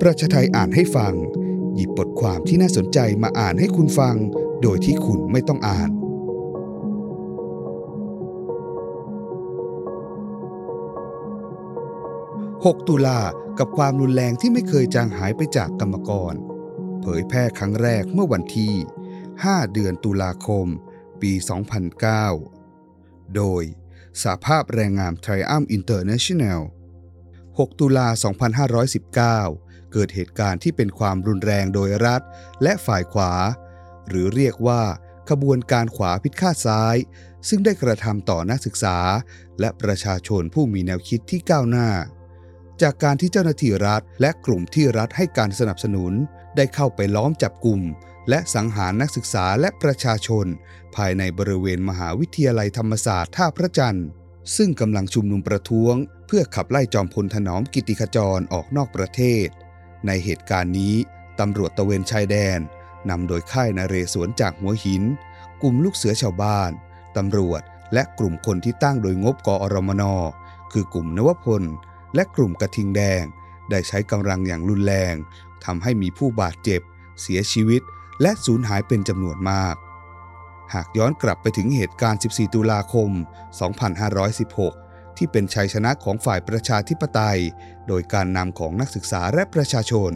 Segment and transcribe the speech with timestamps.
[0.00, 1.14] ประชาไทยอ่านให้ฟัง
[1.74, 4.16] หยิบบทความที่น่าสนใจมาอ่านให้คุณฟัง
[4.62, 5.90] โดยที่คุณไม่ต้องอ่าน
[12.74, 13.20] 6 ตุลา
[13.58, 16.34] กับความรุนแรงที่ไม่เคยจางหายไปจากกรรมกร
[17.00, 18.74] เผยแพร่ครั้งแรกเมื่อวันที่
[19.24, 20.66] 5 เดือนตุลาคม
[21.22, 21.32] ปี
[22.54, 23.62] 2009 โดย
[24.22, 26.60] สาภาพแรงงาน Triumph International
[27.28, 28.08] 6 ตุลา
[29.50, 32.20] 2519 เกิดเหตุการณ์ที่เป็นความรุนแรงโดยรัฐ
[32.62, 33.32] และฝ่ายขวา
[34.08, 34.82] หรือเรียกว่า
[35.30, 36.96] ขบวนการขวาพิฆาตซ้าย
[37.48, 38.98] ซึ่งได้กระทำต่อนักศึกษา
[39.60, 41.88] และประชาชนผู้มีแนวคิดที่ก้าวหน้า
[42.82, 46.12] จากการที่เจ้าหน้าที่รัฐ และกลุ่มที่รัฐให้การสนับสนุน
[46.56, 47.80] ได้เข้าไปล้อมจับกลุ่ม
[48.28, 50.46] และสังหารนักศึกษาและประชาชน
[50.96, 54.08] ภายในบริเวณมหาวิทยาลัยธรรมศาสตร์ท่าพระจันทร์
[54.56, 55.94] ซึ่งกำลังชุมนุมประท้วง
[56.26, 59.48] เพื่อขับไล่จอมพลถนอมกิติขจรออกนอกประเทศ
[60.06, 60.94] ในเหตุการณ์นี้
[61.40, 62.58] ตำรวจตะเวนชายแดน
[63.10, 65.02] นำโดยค่ายนาเรศวรจากหัวหิน
[65.62, 66.70] กลุ่มลูกเสือชาวบ้าน
[67.16, 67.62] ตำรวจ
[67.94, 70.02] และกลุ่มคนที่ตั้งโดยงบกอรมน
[70.72, 71.62] คือกลุ่มนวพล
[72.14, 73.24] และกลุ่มกระทิงแดง
[73.70, 75.14] ได้ใช้กำลังอย่างรุนแรง
[75.64, 76.80] ทำให้มีผู้บาดเจ็บ
[77.20, 77.82] เสียชีวิต
[78.22, 79.76] และสูญหายเป็นจำนวนมาก
[80.74, 83.10] หากย้อนกลับไปถึงเหตุการณ์ 14 ตุลาคม
[83.90, 84.89] 2516
[85.20, 87.40] ที่เป็นชัยชนะของฝ่ายประชาธิปไตย
[87.88, 90.12] โดยการนำของนักศึกษาและประชาชน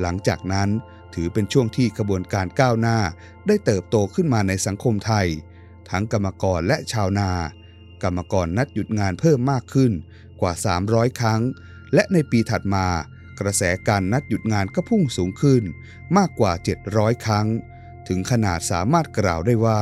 [0.00, 0.68] หลังจากนั้น
[1.14, 2.98] ถือเป็นช่วงที่กระบวนการก้าวหน้า
[3.46, 5.26] ได้เติบโตขึ้นมาในสังคมไทย
[5.90, 7.30] ทั้งกรรมกรและชาวนา
[8.02, 9.92] กรรมกรนัดหยุดงานเพิ่มมากขึ้น
[10.40, 10.52] กว่า
[10.86, 11.40] 300 ครั้ง
[11.94, 12.86] และในปีถัดมา
[13.40, 15.62] กระแสการนัดหยุดงานก็พุ่งสูงขึ้น
[16.16, 16.52] มากกว่า
[16.88, 17.46] 700 ครั้ง
[18.08, 19.80] ถึงขนาดสามารถกล่าวได้ว่า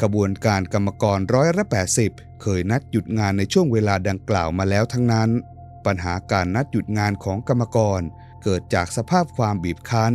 [0.00, 1.64] กระบวนการกรรมกรร้อยละ
[2.02, 5.30] 80 เคยนัดหยุดงานในช่วงเวลาดังกล่าวมาแล้วทั้งนั้น
[5.86, 8.00] ปัญหาการนัดหยุดงานของกรรมกร
[8.42, 10.12] เกิดจากสภาพความบีบคั้น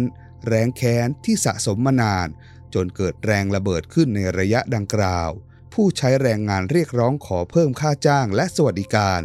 [0.47, 2.27] แรงแค้นที่สะสมมานาน
[2.73, 5.29] จนเกิดแรงระเบิดขึ้นในระยะดังกล่าว
[5.73, 9.21] ผู้ใช้แรงงานเรียกร้องขอเพิ่มค่าจ้างและสวัสดิการ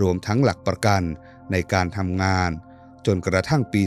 [0.00, 1.02] รวมทั้งหลักประกัน
[1.52, 2.50] ในการทำงาน
[3.06, 3.82] จนกระทั่งปี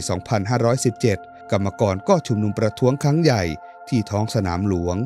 [0.72, 3.42] 2517 กรรมกรก็ชุมนุมประท้วงครั้งใหญ่
[3.88, 4.96] ที่ท้องสนามหลวง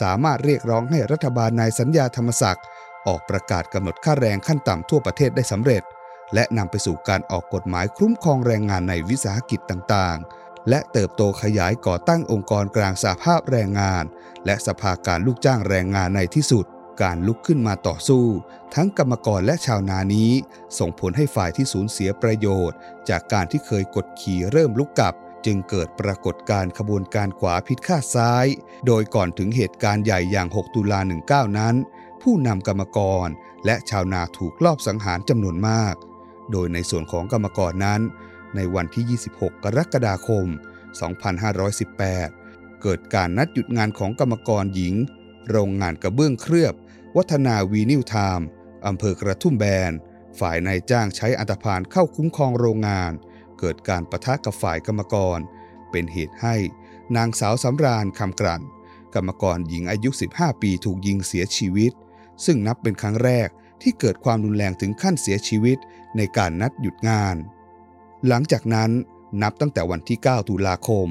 [0.00, 2.64] สามารถเรียกร้องให้รัฐบาลนายสัญญาธรรมศักดิ์
[3.06, 5.82] ออกประกาศกำหนดค่าแรงขั้นต่ำทั่วประเทศได้สำเร็จ
[6.34, 14.04] และนำไปสู่การออกกฎหมายคุ้มครองแรงงานในวิสาหกิจต่างๆ และเติบโตขยายก่อตั้งองค์กรกลางสาภาพแรงงาน
[14.46, 16.66] และสภาการลูกจ้างแรงงานในที่สุด
[17.02, 18.24] การลุกขึ้นมาต่อสู้
[18.74, 20.30] ทั้งกรรมกรและชาวนานี้
[20.78, 25.14] ส่งผลให้ฝ่ายที่สูญเสียประโยชน์ จากการที่เคยกดขี่เริ่มลุกกลับ
[25.46, 28.46] จึงเกิดปรากฏการณ์ขบวนการขวาพิษข้าซ้าย
[28.86, 31.74] โดยก่อนถึงเหตุการณ์ใหญ่อย่าง 6 ตุลา 19 นั้น
[32.22, 33.28] ผู้นำกรรมกร
[33.64, 35.94] และชาวนาถูกลอบสังหารจำนวนมาก
[36.52, 38.00] โดยในส่วนของกรรมกรนั้น
[38.56, 39.04] ในวันที่
[39.36, 40.46] 26 กรกฎาคม
[41.84, 44.94] 2518 เกิดการนัดหยุดงานของกรรมกรหญิง
[45.50, 46.74] โรงงานกระเบื้องเคลือบ
[47.16, 48.46] วัฒนาวีนิวไทม์
[48.86, 49.92] อำเภอกระทุ่มแบน
[50.38, 53.12] ฝ่ายนายจ้างใช้อันธพาลเข้าคุ้มครองโรงงาน
[53.58, 55.38] เกิดการประทะกับฝ่ายกรรมกร
[55.90, 56.56] เป็นเหตุให้
[57.16, 58.62] นางสาวสำราญคำกลั่น
[59.14, 61.92] กรรมกรหญิงอายุ 15 ปีถูกยิงเสียชีวิต
[62.44, 63.48] ซึ่งนับเป็นครั้งแรก
[63.82, 65.78] ที่เกิดความรุนแรงถึงขั้นเสียชีวิต
[66.16, 67.36] ในการนัดหยุดงาน
[68.28, 68.90] หลังจากนั้น
[69.42, 71.06] นับตั้งแต่วันที่ 9 ตุลาคม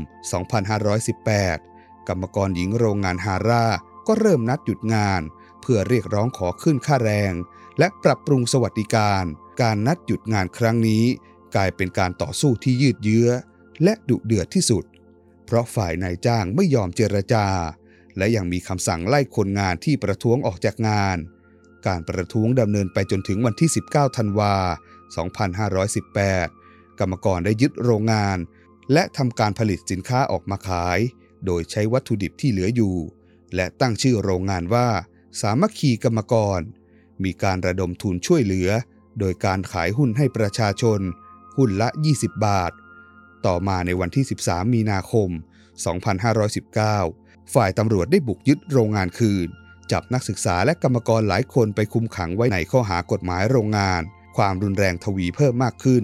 [1.22, 3.66] 2518 กรรมกรหญิงโรงงานฮาร่า
[4.08, 5.22] ก็เริ่มนัดหยุดงาน
[5.62, 7.34] เพื่อเรียกร้องขอขึ้นค่าแรง
[7.80, 9.24] และปรับปรุงสวัสดิการ
[9.62, 11.06] การนัดหยุดงานครั้งนี้
[11.56, 13.30] กลายเป็นการต่อสู้ที่ยืดเยื้อ
[13.84, 14.84] และดุเดือดที่สุด
[15.46, 17.48] เพราะฝ่ายนายจ้างไม่ยอมเจรจา
[18.18, 21.18] และยังมีคำสั่งไล่คนงานที่ประท้วงออกจากงาน
[21.88, 24.56] การประท้วงดำเนินไปจนถึงวันที่ 19 ธันวา
[25.78, 28.38] 2518 กรรมกรได้ยึดโรงงาน
[28.94, 31.00] และทำการผลิตสินค้าออกมาขาย
[31.46, 32.96] โดยใช้วัตถุดิบที่เหลืออยู่
[33.56, 34.88] และตั้งชื่อโรงงานว่า
[35.42, 36.60] สามัคคีกรรมกร
[37.24, 38.70] มีการระดมทุนช่วยเหลือ
[39.20, 41.00] โดยการขายหุ้นให้ประชาชน
[41.58, 42.72] หุ้นละ 20 บาท
[43.46, 45.30] ต่อมาในวันที่ 13 มีนาคม
[46.62, 49.48] 2519 ฝ่ายตำรวจได้บุกยึดโรงงานคืน
[49.92, 54.02] จับนักศึกษาและกรรมกรหลายคนไปคุมขังไว้ในข้อหากฎหมายโรงงาน
[54.38, 56.04] ความรุนแรงทวีเพิ่มมากขึ้น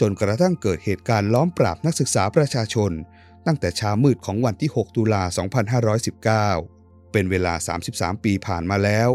[0.00, 2.92] จนกระทั่งเกิดเหตุการณ์ล้อมปราบนักศึกษาประชาชน
[3.46, 5.22] ตั้งแต่เช้ามืดของวันที่ 6 ตุลา
[6.38, 7.54] 2519 เป็นเวลา
[7.88, 9.08] 33 ปีผ่านมาแล้ว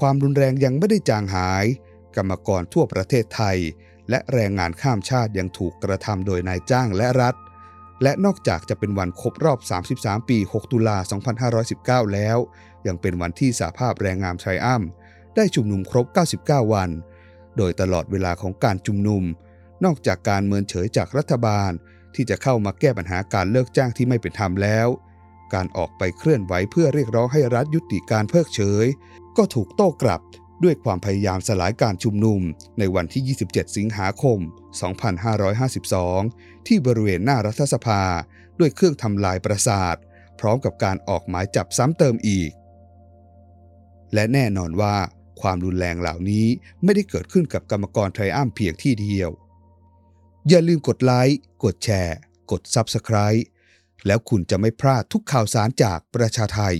[0.00, 1.64] ความรุนแรงยังไม่ได้จางหาย
[2.16, 3.58] กรรมกรทั่วประเทศไทย
[4.10, 7.34] และแรงงานข้ามชาติยังถูกกระทำโดยนายจ้างและรัฐ
[8.02, 9.58] และนอกจากจะเป็นวันครบรอบ
[9.94, 10.96] 33 ปี 6 ตุลา
[12.10, 12.38] 2519 แล้ว
[12.86, 14.82] ยังเป็นวันที่สาภาพแรงงานไทรอัม
[15.36, 16.06] ได้ชุมนุมครบ
[16.40, 16.90] 99 วัน
[17.56, 19.22] โดยตลอดเวลาของการชุมนุม
[19.84, 21.70] นอกจากการเมินเฉยจากรัฐบาล
[22.14, 24.88] ที่จะเข้ามาแก้ปัญหาการเลิกจ้างที่ไม่เป็นธรรมแล้ว
[25.54, 28.86] การออกไปเคลื่อนไหวเพื่อเรียกร้องให้รัฐยุติการเพิกเฉย
[29.36, 30.20] ก็ถูกโต้กลับ
[30.64, 32.40] ด้วยความพยายามสลายการชุมนุม
[32.78, 34.38] ในวันที่ 27 สิงหาคม
[35.72, 38.02] 2552 ที่บริเวณหน้ารัฐสภา
[38.58, 39.96] ด้วยเครื่องทำลายประสาท
[40.40, 42.50] พร้อมกับการออกหมายจับซ้ำเติมอีก
[44.14, 44.96] และแน่นอนว่า
[45.40, 46.46] ความรุนแรงเหล่านี้
[46.84, 49.30] ไม่ได้เกิดขึ้นกับกรรมกรไทรอัมเพียงที่เดียว
[50.48, 52.16] อย่าลืมกดไลค์ กดแชร์
[52.50, 53.42] กด Subscribe
[54.06, 56.76] แล้วคุณจะไม่พลาดทุกข่าวสารจากประชาไทย